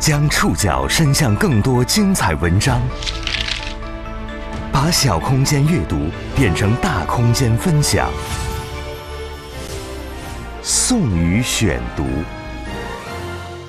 [0.00, 2.80] 将触角伸向更多精彩文章，
[4.72, 6.06] 把小空间阅读
[6.36, 8.08] 变成大空间分享。
[10.62, 12.04] 宋宇选读，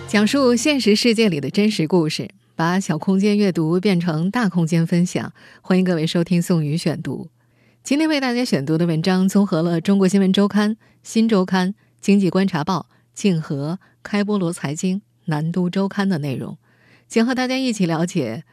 [0.07, 5.34] 讲述现实世界里的真实故事，把小空间阅读变成大空间分享。
[5.62, 7.30] 欢迎各位收听宋宇选读。
[7.84, 10.72] 今天为大家选读的文章综合了《中国新闻周刊》
[11.02, 11.70] 《新周刊》
[12.00, 12.86] 《经济观察报》
[13.16, 13.72] 《静和》
[14.04, 14.98] 《开波罗财经》。
[15.30, 16.58] 南都周刊的内容，
[17.08, 18.44] 请和大家一起了解：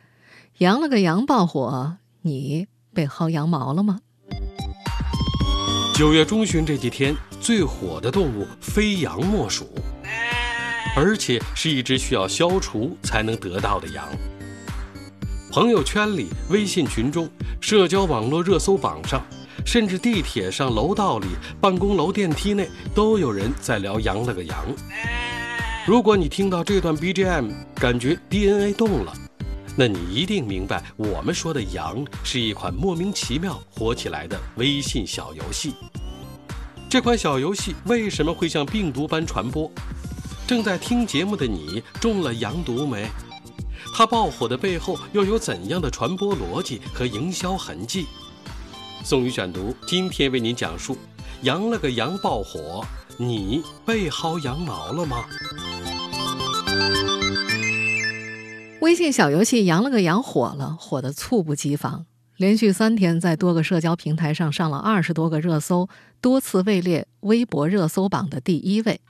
[0.58, 4.00] 羊了个羊爆火，你被薅羊毛了吗？
[5.94, 9.66] 九月中旬这几天，最火的动物非羊莫属，
[10.94, 14.06] 而且是一只需要消除才能得到的羊。
[15.50, 17.26] 朋友圈里、微信群中、
[17.62, 19.24] 社交网络热搜榜上，
[19.64, 21.28] 甚至地铁上、楼道里、
[21.62, 24.66] 办公楼电梯内，都有人在聊羊了个羊。
[25.86, 29.12] 如果你听到这段 BGM，感觉 DNA 动了，
[29.76, 35.76] 那你一定明白我们说的“羊”是一款莫名其妙火起来的微信小游戏。
[36.90, 39.70] 这款小游戏为什么会像病毒般传播？
[40.44, 43.08] 正在听节目的你中了羊毒没？
[43.94, 48.06] 它爆火的背后又有怎样的传播逻辑和营销痕迹？
[49.04, 50.98] 宋宇选读今天为您讲述：
[51.42, 52.84] 羊了个羊爆火，
[53.16, 55.24] 你被薅羊毛了吗？
[58.80, 65.88] 微信小游戏“羊了个羊”火了，火得猝不及防，连续三天在多个社交平台上上了二十多个热搜，
[66.20, 69.00] 多次位列微博热搜榜的第一位。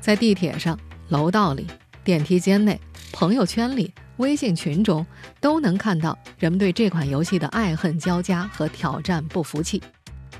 [0.00, 0.76] 在地铁上、
[1.08, 1.66] 楼道里、
[2.02, 2.80] 电梯间内、
[3.12, 5.06] 朋友圈里、微信群中，
[5.40, 9.80] 都能看到人们对这款游戏的爱恨交加和挑战不服气。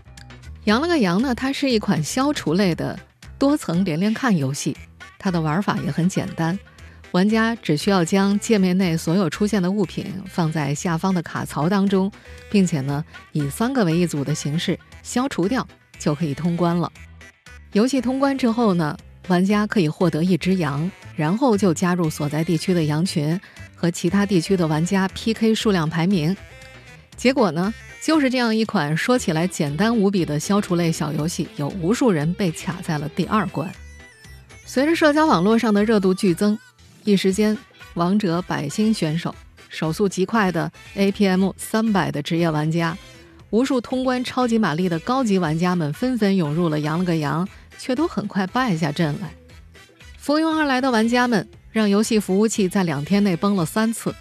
[0.64, 2.98] “羊了个羊”呢，它是一款消除类的
[3.38, 4.76] 多层连连看游戏，
[5.19, 6.58] 它的玩法也很简单。
[7.12, 12.12] 玩家只需要将界面内所有出现的物品放在下方的卡槽当中，
[12.50, 13.02] 并且呢
[13.33, 15.66] 以三个为一组的形式消除掉，
[15.98, 16.92] 就可以通关了。
[17.72, 18.94] 游戏通关之后呢，
[19.28, 23.41] 玩家可以获得一只羊，然后就加入所在地区的羊群，
[23.75, 26.37] 和其他地区的玩家 PK 数量排名。
[27.16, 27.72] 结果呢，
[28.03, 33.71] 就是这样一款说起来简单无比的消除类小游戏，有无数人被卡在了第二关。
[34.68, 36.56] 随着社交网络上的热度剧增。
[37.02, 37.56] 一时间，
[37.94, 39.34] 王者百星选手、
[39.70, 42.94] 手速极快的 APM 三百的职业玩家，
[43.48, 47.48] 无数通关超级玛丽的高级玩家们纷纷涌入了羊了个羊，
[47.78, 49.30] 却都很快败下阵来。
[50.18, 54.14] 蜂拥而来的玩家们让游戏服务器在两天内崩了三次，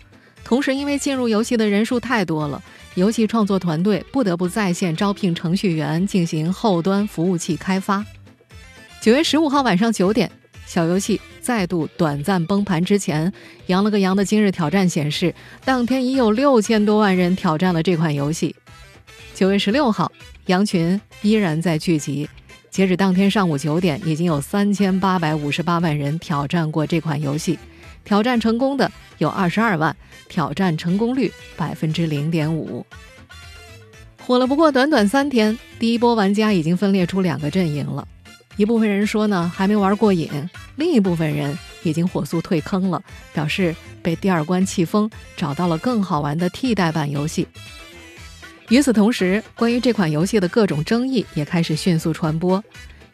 [0.46, 2.64] 同时因为进入游戏的人数太多了，
[2.96, 8.06] 游戏创作团队不得不在线招聘程序员进行后端服务器开发。
[9.00, 10.30] 九月十五号晚上九点。
[10.66, 13.32] 小游戏再度短暂崩盘之前，
[13.68, 18.54] 羊了个羊的今日挑战显示，当天已有六千多万人挑战了这款游戏。
[19.34, 20.12] 九月十六号，
[20.48, 22.28] 羊群依然在聚集，
[22.70, 27.58] 截止当天上午九点，已经有三千八百五十八万人挑战过这款游戏，
[28.04, 29.96] 挑战成功的有二十二万，
[30.28, 32.86] 挑战成功率百分之零点五。
[34.26, 38.06] 火了不过短短三天，第一波玩家已经分裂出两个阵营了。
[38.58, 40.28] 一部分人说呢，还没玩过瘾；
[40.76, 43.02] 另一部分人已经火速退坑了，
[43.32, 47.48] 表示被第二关气疯，找到了更好玩的替代版游戏。
[48.70, 52.62] 与此同时，关于这款游戏的各种争议也开始迅速传播。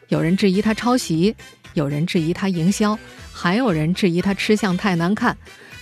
[0.08, 1.36] 有人质疑它抄袭，
[1.74, 2.98] 有人质疑它营销，
[3.30, 5.36] 还有人质疑它吃相太难看，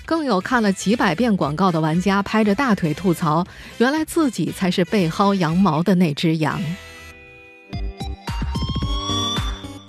[0.04, 3.46] 更有看了几百遍广告的玩家拍着大腿吐槽：
[3.78, 6.60] 原来自己才是被薅羊毛的那只羊。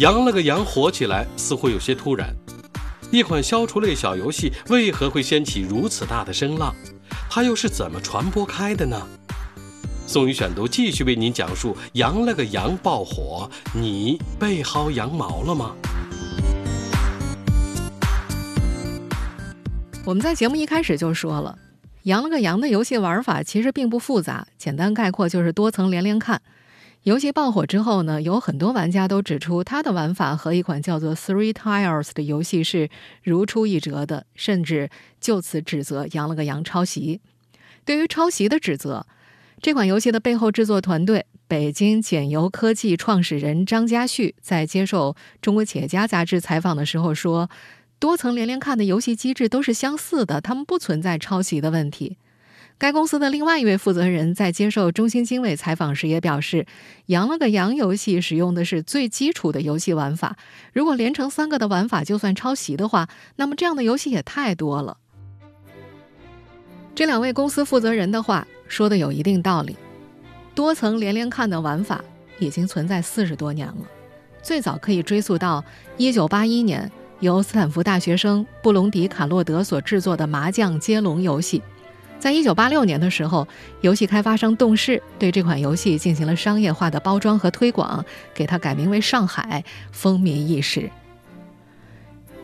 [0.03, 2.27] 羊了个羊火起来似乎有些突然，
[3.09, 6.75] 一款消除类小游戏为何会掀起如此大的声浪？
[7.29, 9.01] 它又是怎么传播开的呢？
[10.05, 15.73] 宋宇选读继续为您讲述：羊了个羊爆火，你被薅羊毛了吗？
[20.03, 21.57] 我们在节目一开始就说了，
[22.01, 26.41] 羊了个羊的游戏玩法其实并不复杂，简单概括就是多层连连看。
[27.03, 32.89] 游戏爆火之后呢，有很多玩家都指出，它的玩法和一款叫做《Three Tiles》的游戏是
[33.23, 34.89] 如出一辙的，甚至
[35.19, 37.19] 就此指责“羊了个羊”抄袭。
[37.83, 39.05] 对于抄袭的指责，
[39.61, 45.11] 这款游戏的背后制作团队北京简游科技创始人张家旭在接受
[45.41, 47.49] 《中国企业家》杂志采访的时候说
[47.99, 52.15] ：“多层连连看的游戏机制都是相似的，他们不存在抄袭的问题。”
[52.83, 56.65] 该公司的另外一位负责人在接受中新经纬采访时也表示，
[57.05, 60.35] 羊了个羊游戏使用的是最基础的游戏玩法，
[60.73, 63.07] 如果连成三个的玩法就算抄袭的话，
[63.37, 64.97] 那么这样的游戏也太多了。
[66.93, 69.77] 这两位公司负责人的话说的有一定道理，
[70.53, 72.03] 多层连连看的玩法
[72.37, 73.87] 已经存在四十多年了，
[74.41, 75.63] 最早可以追溯到
[75.95, 76.91] 一九八一年
[77.21, 81.63] 由斯坦福大学生布隆迪卡洛德所制作的麻将接龙游戏。
[82.23, 83.45] 在一九八六年的时候，
[83.81, 89.61] 游戏开发商动视对这款游戏进行了商业化的包装和推广，给它改名为《上海》，
[89.91, 90.89] 风靡一时。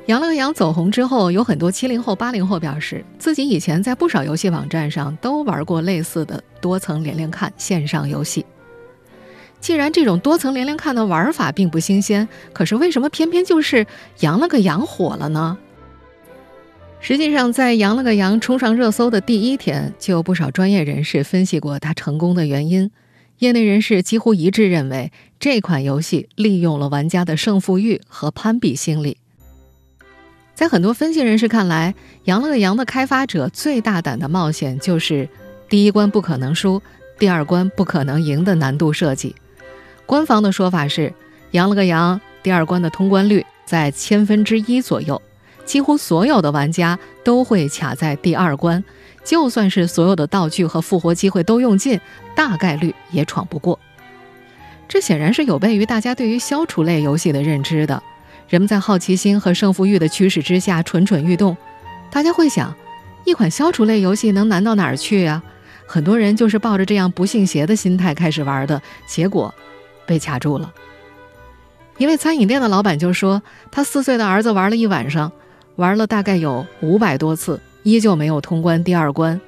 [0.08, 8.46] 羊了个羊走红之后，有很多七零后、八零后表示，自己以前在不少游戏网站上都玩过类似的多层连连看线上游戏。
[9.62, 13.88] 既然这种多层连连看的玩法并不新鲜，可是为什么偏偏就是
[14.20, 15.58] 羊了个羊火了呢？
[17.02, 22.92] 实际上，在羊了个羊冲上热搜的第一天，就有不少专业人士分析过它成功的原因。
[23.40, 29.18] 业内人士几乎一致认为，这款游戏利用了玩家的胜负欲和攀比心理。
[30.54, 35.28] 在很多分析人士看来，《羊了个羊》的开发者最大胆的冒险就是
[35.70, 36.82] 第一关不可能输，
[37.18, 39.34] 第二关不可能赢的难度设计。
[40.06, 41.10] 官方的说法是，
[41.52, 45.22] 《羊了个羊》第二关的通关率在千分之一左右，
[45.70, 48.84] 几乎所有的玩家都会卡在第二关，
[49.24, 52.02] 就算是所有的道具和复活机会都用尽，
[52.36, 53.80] 大概率也闯不过。
[54.88, 58.02] 这显然是有悖于大家对于消除类游戏的认知的。
[58.48, 61.56] 人们在好奇心和胜负欲的驱使之下蠢蠢欲动，
[62.10, 62.74] 大家会想，
[63.24, 65.44] 一款消除类游戏能难到哪儿去啊？
[65.86, 69.54] 很多人就是抱着这样不信邪的心态开始玩的，结果
[70.08, 70.74] 被卡住了。
[72.00, 75.32] 一位餐饮店的老板就说，他四岁的儿子玩了一晚上，
[75.80, 79.40] 玩了大概有五百多次，依旧没有通关第二关。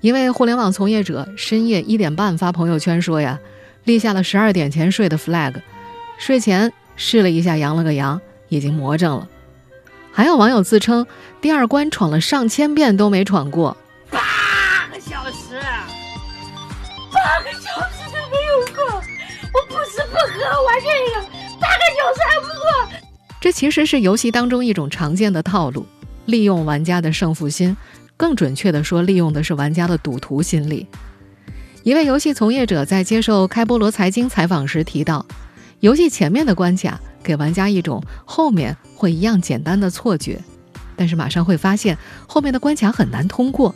[0.00, 3.38] 一位互联网从业者深夜一点半发朋友圈说呀，
[3.84, 5.52] 立下了十二点前睡的 flag，
[6.18, 8.18] 睡前试了一下，扬了个扬。
[8.48, 9.28] 已经魔怔了，
[10.10, 11.06] 还有网友自称
[11.38, 13.76] 第二关闯了上千遍都没闯过，
[14.08, 15.60] 八个小时，
[17.12, 19.02] 八个小时都没有过。
[19.52, 21.20] 我不吃不喝玩这个，
[21.60, 22.87] 八个小时还不过。
[23.40, 25.86] 这其实是游戏当中一种常见的套路，
[26.26, 27.76] 利用玩家的胜负心，
[28.16, 30.86] 更准确的说，利用的是玩家的赌徒心理。
[31.82, 35.24] 一位游戏从业者在接受开菠萝财经采访时提到，
[35.80, 37.00] 游戏前面的关卡。
[37.20, 40.40] 给玩家一种后面会一样简单的错觉，
[40.96, 43.74] 但是马上会发现后面的关卡很难通过。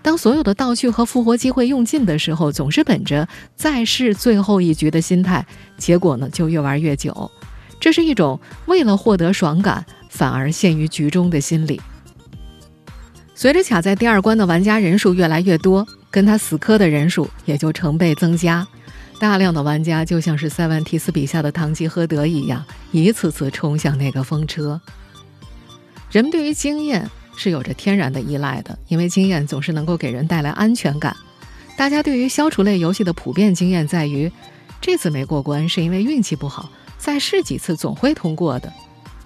[0.00, 5.44] 当所有的道具和复活机会用尽的时候，总是本着再试最后一局的心态，
[5.76, 7.30] 结果呢就越玩越久。
[7.84, 11.78] 这是一种为了获得爽感反而陷于局中的心理。
[13.34, 18.66] 随着卡在第二关的玩家人数越来越多，跟他死磕的人数也就成倍增加。
[19.20, 24.80] 大量的玩家就像是塞万提斯笔下的堂吉诃德一样，一次次冲向那个风车。
[26.10, 31.14] 人们对于经验是有着天然的依赖的，因为经验总是能够给人带来安全感。
[31.76, 34.32] 大家对于消除类游戏的普遍经验在于，
[34.80, 36.70] 这次没过关是因为运气不好，
[37.04, 38.72] 再试几次总会通过的。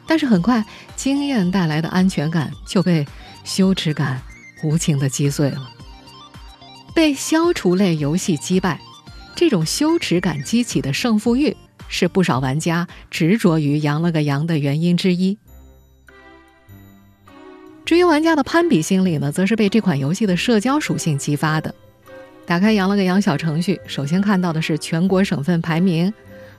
[0.04, 0.64] 但是很快，
[0.96, 3.06] 经验带来的安全感就被
[3.44, 4.20] 羞耻感
[4.64, 5.70] 无情的击碎了，
[6.92, 8.80] 被消除类游戏击败。
[9.36, 15.38] 这种羞耻感激起的胜负欲，是不少玩家执着于“羊了个羊”的原因之一。
[17.84, 21.72] 至于玩家的攀比心理呢，则是被这款游戏的社交属性激发的。
[22.44, 26.12] 打开“羊了个羊”小程序，首先看到的是全国省份排名，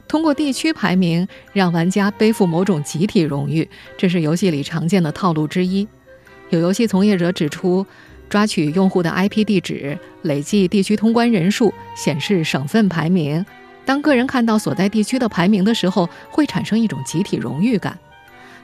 [0.10, 5.88] 通过地区排名让玩家背负某种集体荣誉，这是游戏里常见的套路之一。
[6.50, 7.86] 有游戏从业者指出。
[8.30, 13.44] 抓取用户的 IP 地址，累计地区通关人数，显示省份排名。
[13.86, 17.92] 当个人看到所在地区的排名的时候，会产生一种集体荣誉感；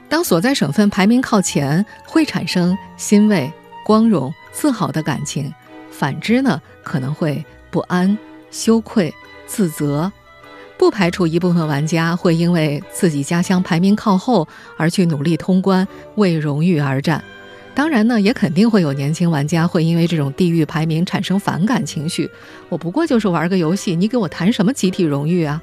[0.08, 3.52] 当所在省份排名靠前，会产生欣慰、
[3.84, 5.52] 光荣、自豪的感情。
[5.90, 8.16] 反之呢，可能会不安、
[8.52, 9.12] 羞愧、
[9.48, 10.12] 自责。
[10.78, 17.22] 不排除一部分玩家会因为自己家乡排名靠后而去努力通关，为荣誉而战。
[17.74, 22.30] 当然呢，也肯定会有年轻玩家会因为这种地域排名产生反感情绪。
[22.68, 25.62] 我不过就是玩个游戏，你给我谈什么集体荣誉啊？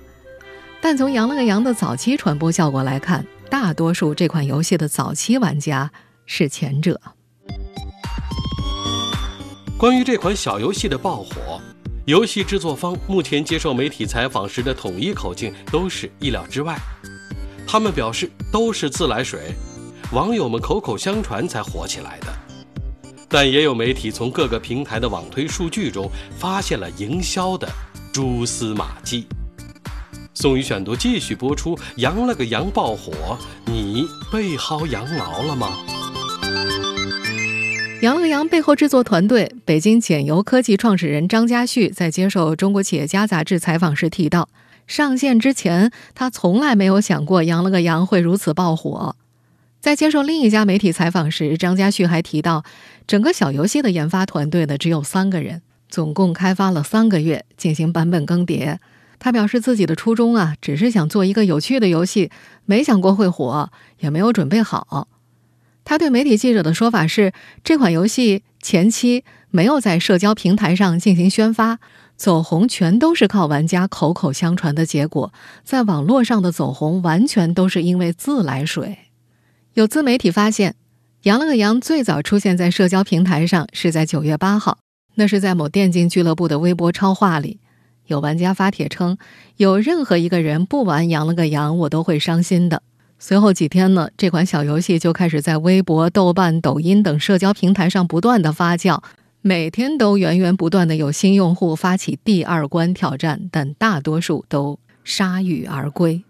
[0.82, 5.90] 但从《羊了个羊》的早期传播效果来看，大多数这款游戏的早期玩家
[6.26, 7.00] 是前者。
[9.78, 11.60] 关于这款小游戏的爆火，
[12.06, 16.78] 游戏制作方目前接受媒体采访时的统一口径都是意料之外。
[17.66, 19.54] 他们表示都是自来水。
[20.12, 22.28] 网友们口口相传才火起来的。
[23.30, 27.68] 但也有媒体从各个平台的网推数据中发现了营销的
[28.12, 29.26] 蛛丝马迹。
[30.34, 35.70] 宋宇选读继续播出，羊了个羊爆火，你被薅羊毛了吗？
[38.04, 44.50] 羊了个羊背后制作团队北京简油科技创始人张家旭在接受《中国企业家》杂志采访时提到，
[44.88, 49.16] 上线之前他从来没有想过羊了个羊会如此爆火。
[49.80, 52.66] 在接受另一家媒体采访时，张家旭还提到，
[53.08, 58.80] 整个小游戏的研发团队呢只有三个人，总共开发了三个月，进行版本更迭。
[59.18, 62.30] 他表示自己的初衷啊，只是想做一个有趣的游戏，
[62.66, 65.08] 没想过会火，也没有准备好。
[65.84, 71.80] 他对媒体记者的说法是，这款游戏前期没有在社交平台上进行宣发，
[72.16, 78.98] 走红全都是靠玩家口口相传的结果，在网络上的走红完全都是因为自来水。
[79.74, 80.76] 有自媒体发现，
[81.24, 84.78] 羊了个羊最早出现在社交平台上是在九月八号，
[85.16, 87.60] 那是在某电竞俱乐部的微博超话里，
[88.06, 89.18] 有玩家发帖称，
[89.58, 92.84] 有任何一个人不玩羊了个羊，我都会伤心的。
[93.26, 99.02] 随后几天呢，这款小游戏就开始在微博、豆瓣、抖音等社交平台上不断的发酵，
[99.42, 106.22] 每天都源源不断的有新用户发起第二关挑战，但大多数都铩羽而归。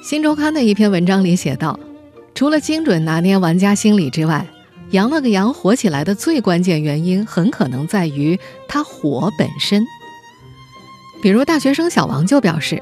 [0.00, 1.80] 新周刊的一篇文章里写道
[2.32, 4.46] ：“除了精准拿捏玩家心理之外，
[4.92, 8.38] 羊了个羊火起来的最关键原因很可能在于
[8.68, 9.84] 它火本身。
[11.20, 12.80] 比如大学生小王就表示，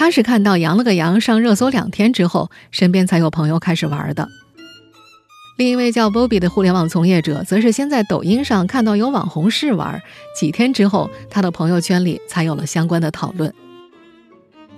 [0.00, 4.26] 他是看到羊了个羊上热搜两天之后，身边才有朋友开始玩的。
[5.58, 10.00] 另一位叫 Bobby 的互联网从业者，则是先在抖音上看到有网红试玩，
[10.34, 13.52] 几天之后，他的朋友圈里才有了相关的讨论。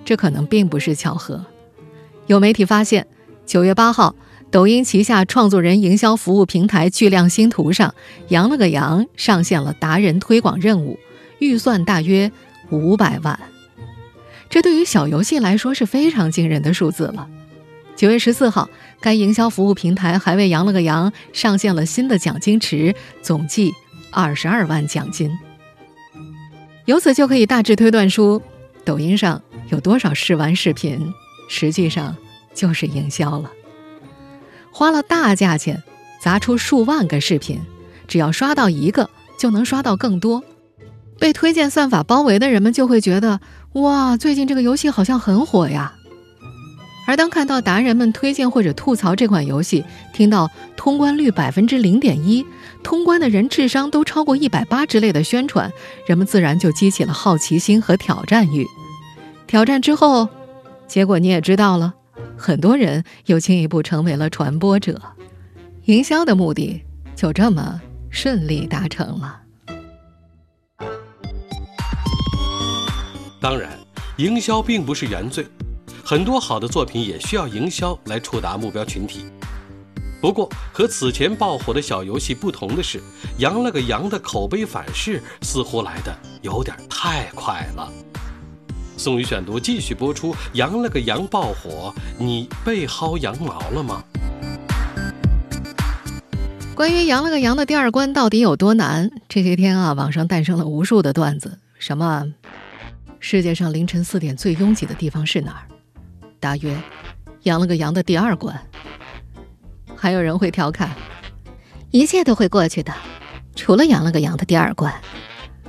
[0.03, 1.45] 这可能并不是巧合。”
[2.27, 3.07] 有媒体发现，
[3.45, 4.13] 九月八号，
[4.51, 7.95] 抖音旗下创作人营销服务平台巨量星图上，
[8.27, 10.99] 羊了个羊上线了达人推广任务，
[11.39, 12.29] 预算大约
[12.71, 13.39] 五百万。
[14.53, 17.27] 这对于小游戏来说是非常惊人的数字了。
[17.95, 18.69] 九月十四号，
[19.01, 22.93] 该营销服务平台还为羊了个羊上线了新的奖金池，
[23.23, 23.73] 总计
[24.11, 25.31] 二十二万奖金。
[26.85, 28.43] 由此就可以大致推断出，
[28.85, 29.41] 抖音上
[29.71, 31.11] 有多少试玩视频。
[31.49, 32.15] 实际上
[32.53, 33.49] 就是营销了，
[34.71, 35.81] 花了大价钱
[36.21, 37.59] 砸出数万个视频，
[38.07, 40.43] 只要刷到一个就能刷到更多。
[41.19, 43.39] 被推荐算法包围的人们就会觉得，
[43.73, 45.93] 哇，最近这个游戏好像很火呀。
[47.05, 52.45] 而当看到达人们推荐或者吐槽这款游戏，听到通关率百分之零点一，
[52.81, 55.71] 通关的人智商都超过一百八之类的宣传，
[56.07, 58.65] 人们自然就激起了好奇心和挑战欲。
[59.47, 60.29] 挑战之后。
[60.85, 61.95] 结果你也知道了，
[62.37, 65.01] 很多人又进一步成为了传播者，
[65.85, 66.83] 营销的目的
[67.15, 69.42] 就这么顺利达成了。
[73.43, 73.77] 当然，
[74.15, 75.45] 营销并不是原罪，
[76.01, 79.25] 很多好的作品也需要营销来触达目标群体。
[80.21, 83.01] 不过，和此前爆火的小游戏不同的是，
[83.39, 87.91] 羊了个羊的口碑反噬似乎来的有点太快了。
[88.95, 94.01] 宋宇选读继续播出，羊了个羊爆火，你被薅羊毛了吗？
[96.73, 99.11] 关于羊了个羊的第二关到底有多难？
[99.27, 102.23] 这些天啊，网上诞生了无数的段子，什么
[103.25, 105.63] 世界上凌晨四点最拥挤的地方是哪儿？
[106.41, 106.77] 大约
[107.43, 108.53] 羊了个羊的第二关。
[109.95, 110.91] 还有人会调侃，
[111.89, 112.93] 一切都会过去的，
[113.55, 114.93] 除了羊了个羊的第二关。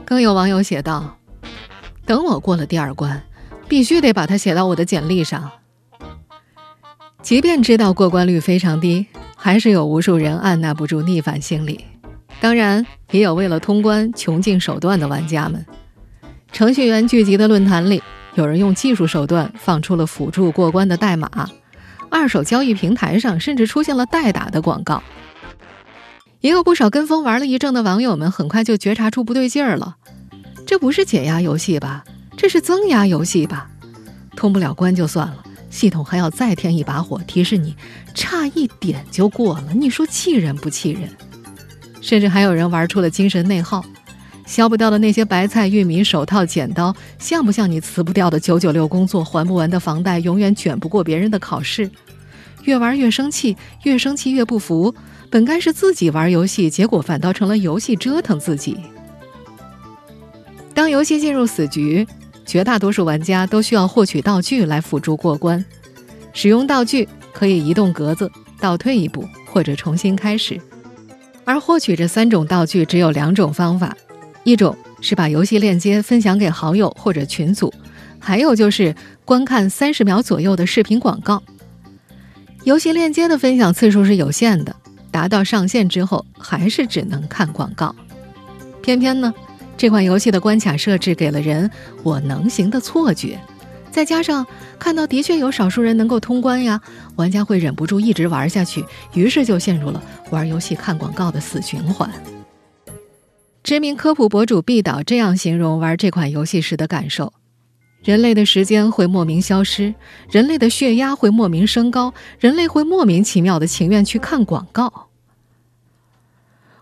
[0.05, 1.17] 更有网友写道。
[2.05, 3.23] 等我过了第二关，
[3.69, 5.49] 必须得把它写到我的简历上。
[7.23, 9.07] 即便知道过关率非常低，
[9.37, 11.85] 还是有无数人按捺不住逆反心理。
[12.41, 15.65] 当然，也有为了通关穷尽手段的玩家们。
[16.55, 18.01] 程序员聚集的论坛里，
[18.35, 21.51] 有人用技术手段放出了辅助过关的代码。
[22.09, 25.03] 二手交易平台上甚至出现了代打的广告。
[26.41, 29.97] 也有不少跟风玩了一阵的网友们，很快就觉察出不对劲儿了。
[30.65, 32.05] 这不是解压游戏吧？
[32.37, 33.69] 这是增压游戏吧？
[34.37, 37.75] 通不了关就算了，系统还要再添一把火，提示你
[38.15, 39.73] 差一点就过了。
[39.75, 41.11] 你说气人不气人？
[42.01, 43.85] 甚至还有人玩出了精神内耗，
[44.47, 51.91] 消不掉的那些白菜、玉米、手套、剪刀，像不像你辞不掉的九九六工作、还不完的房贷、永远卷不过别人的考试？
[52.65, 54.95] 越玩越生气，越生气越不服。
[55.31, 58.79] 本该是自己玩游戏，结果反倒成了游戏折腾自己。
[60.73, 62.07] 当游戏进入死局，
[62.47, 65.65] 绝大多数玩家都需要获取道具来辅助过关。
[66.33, 70.61] 使用道具可以移动格子、倒退一步或者重新开始。
[71.45, 73.97] 而获取这三种道具只有两种方法：
[74.45, 77.73] 一种是把游戏链接分享给好友或者群组，
[78.19, 81.43] 还有就是观看三十秒左右的视频广告。
[82.63, 84.75] 游戏链接的分享次数是有限的，
[85.11, 87.95] 达到上限之后还是只能看广告。
[88.83, 89.33] 偏偏呢，
[89.77, 91.71] 这款游戏的关卡设置给了人
[92.03, 93.39] “我能行”的错觉。
[93.91, 94.47] 再加上
[94.79, 96.81] 看到的确有少数人能够通关呀，
[97.17, 98.85] 玩家会忍不住一直玩下去，
[99.15, 102.11] 于是就陷入了玩游戏看广告的死循环。
[103.65, 107.33] 知名科普博主毕导这样形容玩这款游戏时的感受：
[108.03, 109.95] 人类的时间会莫名消失，
[110.31, 115.09] 人类的血压会莫名升高，人类会莫名其妙的情愿去看广告。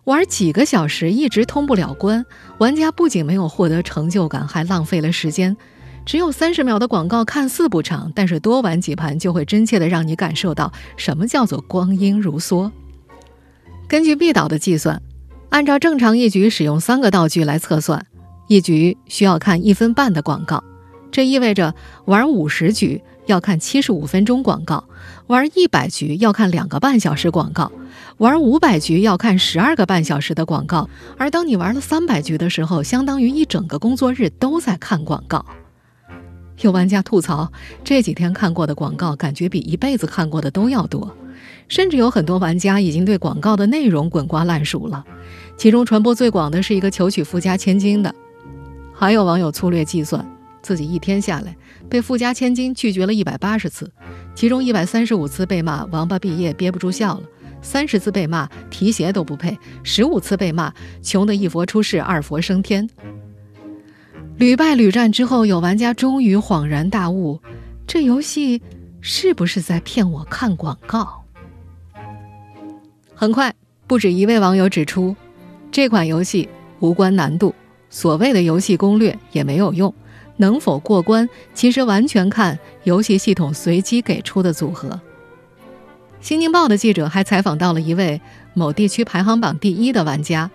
[0.03, 2.27] 玩几个小时一直通不了关，
[2.59, 5.57] 玩家不仅没有获得成就感，还浪费了时间。
[6.05, 12.73] 只有三十秒的广告看似不长，但是多玩几盘就会真切的让你感受到什么叫做光阴如梭。
[13.87, 15.01] 根据毕导的计算，
[15.53, 18.07] 按照正常一局使用三个道具来测算，
[18.49, 20.65] 一局需要看一分半的广告，
[21.11, 21.75] 这意味着
[22.07, 24.83] 玩五十局要看七十五分钟广告，
[25.27, 27.71] 玩一百局要看两个半小时广告，
[28.17, 30.89] 玩五百局要看十二个半小时的广告。
[31.19, 35.45] 而当你玩了三百局的时候，相当于一整个工作日都在看广告。
[36.63, 37.53] 有玩家吐槽，
[37.85, 41.15] 这几天看过的广告感觉比一辈子看过的都要多，
[41.69, 45.05] 甚至有很多玩家已经对广告的内容滚瓜烂熟了。
[45.63, 48.13] 其中传播最广的是一个求娶富家千金的，
[48.93, 50.29] 还有网友粗略计算，
[50.61, 51.57] 自己一天下来
[51.89, 53.89] 被富家千金拒绝了一百八十次，
[54.35, 57.23] 其中一百三十五次被骂王八毕业憋不住笑了，
[57.63, 62.91] 三十次被骂提鞋都不配，十五次被骂穷的一佛出世二佛升天。
[64.39, 67.41] 屡败屡战之后，有玩家终于恍然大悟：
[67.87, 68.61] 这游戏
[69.01, 71.23] 是不是在骗我看广告？
[73.15, 73.55] 很快，
[73.87, 75.15] 不止一位网友指出，
[75.73, 76.47] 这款游戏
[76.81, 77.55] 无关难度，
[77.89, 79.93] 所谓的游戏攻略也没有用，
[80.37, 84.91] 能否过关其实完全看游戏系统随机给出的组合。
[86.21, 88.21] 《新京报》的记者还采访到了一位
[88.53, 90.51] 某地区排行榜第一的玩家。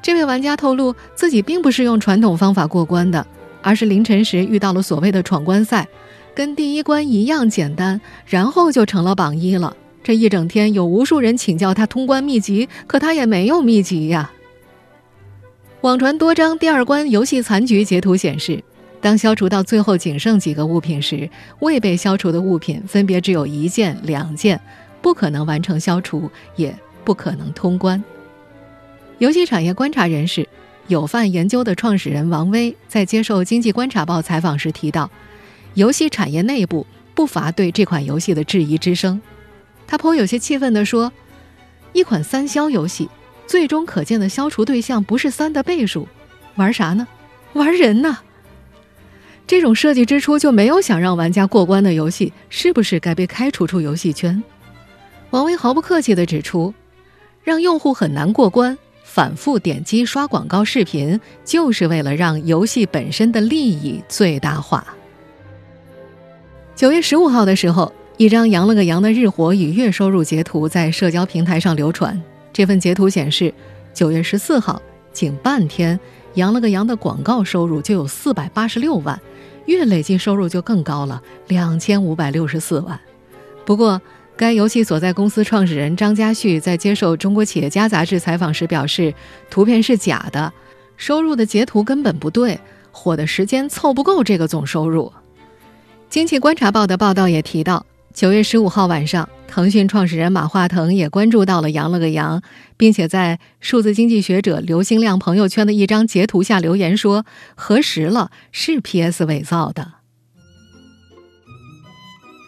[0.00, 3.26] 这位玩家透露，自己并不是用传统方法过关的，
[3.60, 5.86] 而是凌晨时遇到了所谓的闯关赛，
[6.34, 9.76] 跟第一关一样简单，然后就成了榜一了。
[10.04, 14.30] 这一整天有无数人请教他通关秘籍，可他也没有秘籍呀。
[15.80, 18.62] 网传多张第二关游戏残局截图显示，
[19.00, 21.28] 当消除到最后仅剩几个物品时，
[21.60, 24.60] 未被消除的物品分别只有一件、两件，
[25.00, 28.02] 不可能完成消除，也不可能通关。
[29.16, 30.46] 游戏产业观察人士、
[30.88, 35.10] 有范研究的创始人王威在接受《经济观察报》采访时提到，
[35.72, 39.18] 游戏产业内部不乏对这款游戏的质疑之声。
[39.86, 41.12] 他颇有些气愤地说
[41.92, 43.08] ：“一款三消游戏，
[43.46, 46.08] 最终可见的消除对象不是三的倍数，
[46.56, 47.06] 玩啥呢？
[47.52, 48.18] 玩人呢？
[49.46, 54.42] 这种设计之初就没有想让玩家过关的游戏，是不是该被开除出游戏圈？”
[55.30, 56.72] 王威毫不客气地指出
[57.44, 64.84] ：“让用户很难过关。”反复点击刷广告视频，就是为了让游戏本身的利益最大化。
[66.74, 72.20] 九月十五号的时候，一张羊了个羊的日活与月收入截图在社交平台上流传。
[72.52, 73.52] 这份截图显示，
[73.92, 74.80] 九月十四号
[75.12, 75.98] 仅半天，
[76.34, 79.20] 羊了个羊的广告收入就有四百八十六万，
[79.66, 82.98] 月累计收入就更高了，两千五百六十四万。
[83.64, 84.00] 不过，
[84.36, 89.12] 该游戏所在公司创始人张家旭在接受《中国企业家》杂志采访时表示，
[89.50, 90.52] 图片是假的，
[90.96, 92.60] 收入的截图根本不对，
[92.92, 95.12] 火的时间凑不够这个总收入。
[96.08, 102.40] 经济观察报的报道也提到，九月十五号晚上，腾讯创始人马化腾也关注到了“羊了个羊”，
[102.78, 109.94] 并且在数字经济学者刘兴亮朋友圈的一张截图下留言说：“核实了，是 PS 伪造的。”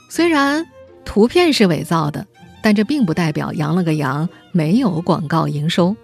[0.08, 0.64] 虽然。
[1.04, 2.26] 图片是伪造的，
[2.64, 5.96] 但这并不代表“羊了个羊”没有广告营收。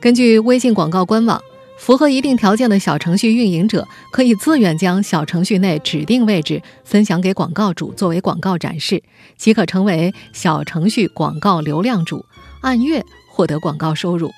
[0.00, 1.40] 根据微信广告官网，
[1.78, 9.02] 符合一定条件的小程序运营者可以自愿将小程序内指定位置分享给广告主作为广告展示，
[9.36, 12.26] 即可成为小程序广告流量主，
[12.60, 14.32] 按月获得广告收入。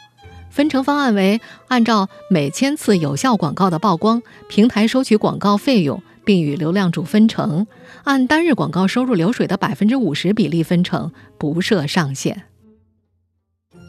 [0.50, 6.02] 分成方案为：按照每千次有效广告的曝光，平台收取广告费用。
[6.22, 7.66] 并与流量主分成，
[8.04, 12.44] 按单日广告收入流水的百分之五十比例分成，不设上限。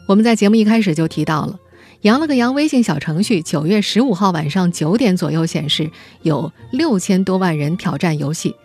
[0.08, 1.60] 我们在节目一开始就提到了，
[2.02, 5.88] 羊了个羊微信小程序九月十五号晚上九点左右显示
[6.22, 8.56] 有六千多万人挑战游戏。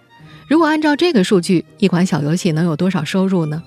[0.47, 3.61] 如果按照这个数据，一款小游戏能有多少收入呢？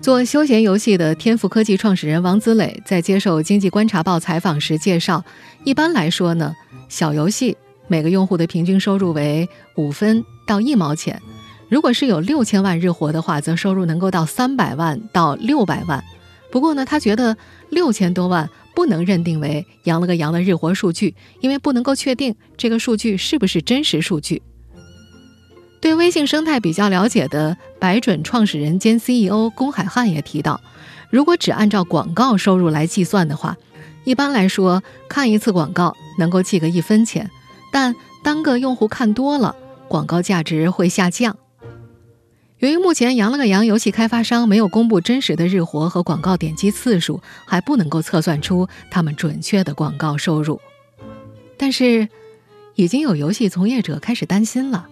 [0.00, 5.24] 做休闲游戏的天赋科技创始人王子磊在接受《经济观察报》采访时介绍，
[5.62, 6.52] 一般来说呢，
[6.88, 11.22] 小游戏每个用户的平均收入为五分到一毛钱。
[11.68, 16.02] 如果是有六千万日活的话，则收入能够到三百万到六百万。
[16.50, 17.36] 不过呢，他觉得
[17.70, 24.42] 六千多万不能认定为“羊了个羊”的日活数据，因为不能够确定这个数据是不是真实数据。
[25.80, 30.60] 对微信生态比较了解的百准创始人兼 CEO 龚海汉也提到，
[31.10, 33.56] 如果只按照广告收入来计算的话，
[34.04, 37.30] 一般来说看一次广告能够记个一分钱，
[37.72, 39.54] 但单个用户看多了，
[39.88, 41.36] 广告价值会下降。
[42.58, 50.58] 由于目前羊了个羊游戏开发商没有公布真实的日活和广告点击次数，还不能够测算出他们准确的广告收入。
[51.58, 52.08] 但是，
[52.74, 54.88] 已经有游戏从业者开始担心了。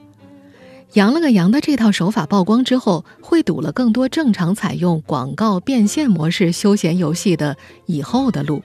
[0.92, 8.62] 羊了个羊的这套手法曝光之后，会堵了更多正常采用广告变现模式休闲游戏的以后的路。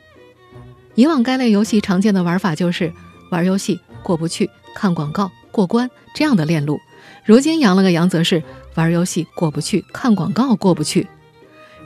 [0.95, 2.91] 以往该类游戏常见的玩法就是
[3.31, 6.81] 玩游戏过不去，看广告过关这样的链路。
[7.25, 8.43] 如今羊了个羊则是
[8.79, 11.05] 玩游戏过不去，看广告过不去，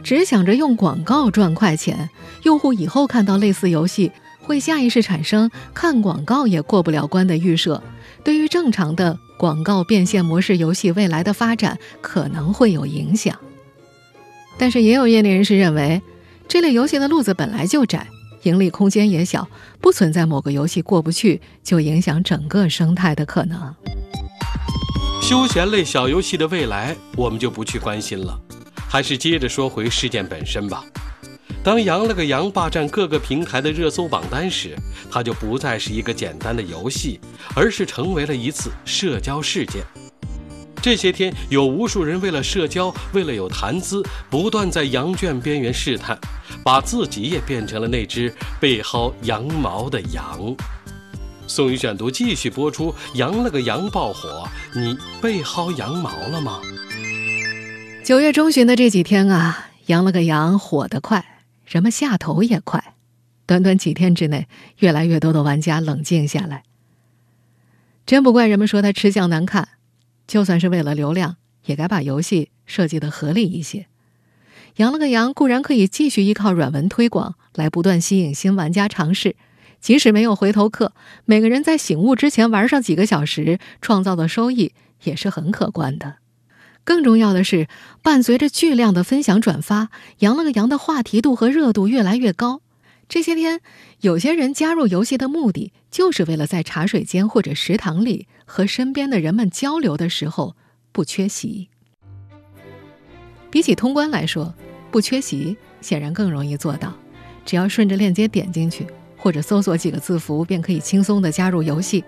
[0.03, 2.09] 只想着用广告赚快钱。
[2.43, 7.81] 用户以后看到类似游戏，会下意识产生看广告也过不了关的预设。
[8.23, 9.17] 对于正常的。
[9.35, 13.37] 广告变现模式游戏未来的发展可能会有影响，
[14.57, 16.01] 但是也有业内人士认为，
[16.47, 18.07] 这类游戏的路子本来就窄，
[18.43, 19.49] 盈利空间也小，
[19.81, 23.75] 不存在某个游戏过不去就影响整个生态的可能。
[25.23, 28.37] 休闲类小游戏的未来，我们就不去关心了，
[28.89, 30.83] 还是接着说回事件本身吧。
[31.63, 34.77] 当“羊了个羊”霸占各个平台的热搜榜单时，
[35.09, 37.21] 它就不再是一个简单的游戏，
[37.55, 39.81] 而是成为了一次社交事件。
[40.81, 46.19] 这些天，有无数人为了社交，为了有谈资，不断在羊圈边缘试探，
[46.65, 50.53] 把自己也变成了那只被薅羊毛的羊。
[51.55, 56.59] 宋宇选读继续播出，“羊了个羊”爆火，你被薅羊毛了吗？
[58.03, 61.43] 九月中旬的这几天啊，“羊了个羊”火得快。
[61.67, 62.95] 人们下头也快，
[63.45, 64.47] 短短几天之内，
[64.79, 66.63] 越来越多的玩家冷静下来。
[68.07, 69.69] 真不怪人们说他吃相难看，
[70.25, 71.35] 就算是为了流量，
[71.65, 73.85] 也该把游戏设计的合理一些。
[74.77, 79.35] 羊了个羊固然可以继续依靠软文推广来不断吸引新玩家尝试，
[79.83, 80.93] 即使没有回头客，
[81.25, 84.71] 每个人在醒悟之前玩上几个小时，创造的收益
[85.03, 86.15] 也是很可观的。
[86.85, 87.67] 更重要的是，
[88.01, 92.61] 伴随着巨量的分享转发，羊了个羊的话题度和热度越来越高。
[93.09, 93.59] 这些天，
[93.99, 100.55] 有些人加入游戏的目的，就是为了在茶水间或者食堂里和身边的人们交流的时候
[100.93, 101.67] 不缺席。
[103.51, 104.55] 比起通关来说，
[104.91, 106.93] 不缺席显然更容易做到。
[107.45, 108.87] 只要顺着链接点进去，
[109.23, 112.03] 或者搜索几个字符，便可以轻松的加入游戏。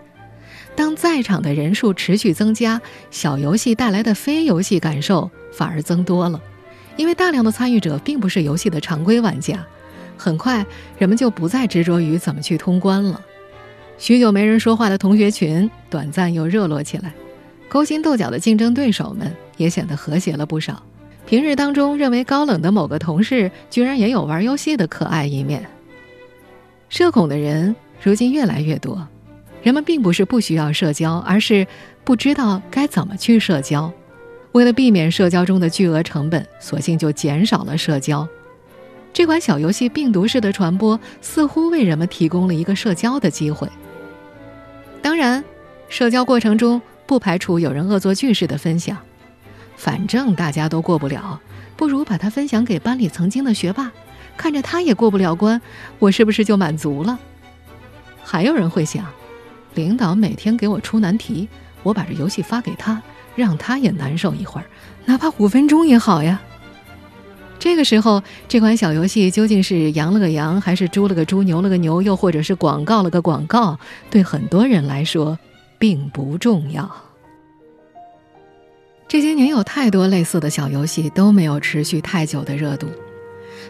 [0.76, 6.42] 当在场的人数持续增加，小游戏带来的非游戏感受反而增多了，
[6.98, 9.66] 因为大量的参与者并不是游戏的常规玩家。
[10.18, 10.66] 很快，
[10.98, 13.22] 人们就不再执着于怎么去通关了。
[13.98, 17.14] 许久没人说话的同学群短暂又热络起来，
[17.70, 20.84] 勾心斗角的竞争对手们也显得和谐了不少。
[21.26, 25.66] 平日当中认为高冷的某个同事，居然也有玩游戏的可爱一面。
[26.90, 29.08] 社恐的人如今越来越多。
[29.64, 31.66] 人们并不是不需要社交，而是
[32.04, 33.92] 不知道该怎么去社交。
[34.52, 38.28] 为了避免社交中的巨额成本，索性就减少了社交。
[39.12, 43.68] 这款小游戏病毒式的传播，似乎为人们提供了一个社交的机会。
[45.02, 45.44] 当然，
[45.90, 48.98] 社交过程中不排除有人恶作剧式的分享。
[49.76, 51.42] 反正大家都过不了，
[51.76, 53.92] 不如把它分享给班里曾经的学霸，
[54.38, 55.62] 看着他也过不了关，
[56.00, 57.18] 我是不是就满足了？
[58.24, 59.06] 还有人会想。
[59.74, 61.50] 领导每天给我出难题，
[61.84, 63.02] 我把这游戏发给他，
[63.36, 64.66] 让他也难受一会儿，
[65.04, 66.42] 哪怕五分钟也好呀。
[67.60, 73.78] 这个时候，这款小游戏究竟是羊了个羊，还是猪了个猪，牛了个牛，又或者是广告了个广告，
[74.10, 75.38] 对很多人来说
[75.78, 76.90] 并不重要。
[79.10, 82.88] 这些年有太多类似的小游戏都没有持续太久的热度，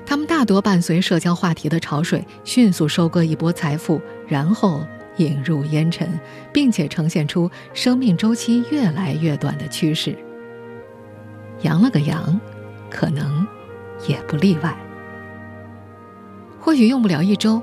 [0.05, 4.81] 他们大多伴随社交话题的潮水，迅速收割一波财富，然后。
[5.17, 6.19] 引入烟尘，
[6.51, 10.13] 并且呈现出生命周期越来越短的趋势。
[11.62, 12.38] 羊了个羊，
[12.89, 13.47] 可能
[14.10, 14.75] 也不例外。
[16.60, 17.62] 或许用不了一周，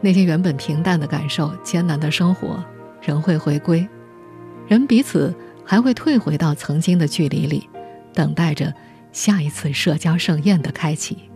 [0.00, 2.60] 那些原本平淡的感受、艰难的生活
[3.00, 3.88] 仍会回归，
[4.66, 5.32] 人彼此
[5.64, 7.70] 还会退回到曾经的距离里，
[8.12, 8.74] 等待着
[9.12, 11.30] 下一次社交盛宴的开启。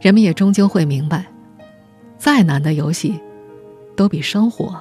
[0.00, 1.26] 人们也终究会明白，
[2.16, 3.20] 再难的游戏，
[3.94, 4.80] 都比生活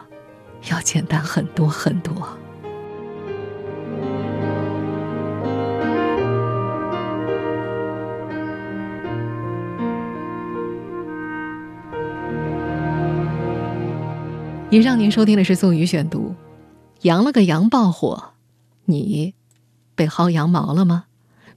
[0.72, 2.16] 要简单很多很多。
[14.72, 16.30] 以上您收听的是宋宇选读，
[17.02, 18.24] 《羊了个羊爆火》，
[18.86, 19.34] 你
[19.96, 21.06] 被薅羊毛了吗？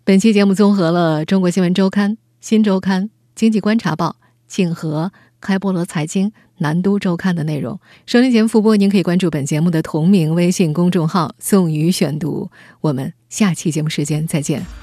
[0.03, 4.09] 本期节目综合了《中国新闻周刊》《新周刊》《经济观察报》
[4.47, 5.05] 《竞和》
[5.41, 7.79] 《开播罗财经》《南都周刊》的内容。
[8.07, 12.51] 收听节目复播，您可以关注本节目的同名微信公众号“宋宇选读”。
[12.83, 14.82] 我们下期节目时间再见。